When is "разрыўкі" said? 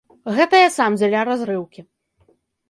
1.29-1.85